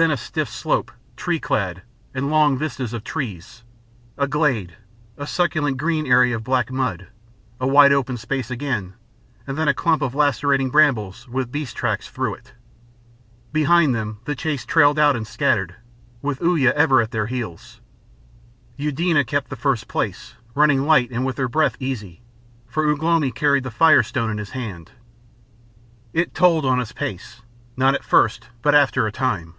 [0.00, 1.82] Then a stiff slope, tree clad,
[2.14, 3.62] and long vistas of trees,
[4.16, 4.74] a glade,
[5.18, 7.08] a succulent green area of black mud,
[7.60, 8.94] a wide open space again,
[9.46, 12.54] and then a clump of lacerating brambles, with beast tracks through it.
[13.52, 15.74] Behind them the chase trailed out and scattered,
[16.22, 17.78] with Uya ever at their heels.
[18.78, 22.22] Eudena kept the first place, running light and with her breath easy,
[22.66, 24.92] for Ugh lomi carried the Fire Stone in his hand.
[26.14, 27.42] It told on his pace
[27.76, 29.52] not at first, but after a time.